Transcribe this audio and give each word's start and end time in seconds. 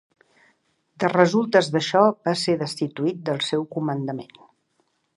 De 1.03 1.11
resultes 1.13 1.69
d'això 1.75 2.03
va 2.29 2.35
ser 2.47 2.57
destituït 2.65 3.23
del 3.31 3.41
seu 3.53 3.71
comandament. 3.77 4.47